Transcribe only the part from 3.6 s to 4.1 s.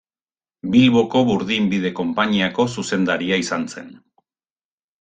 zen.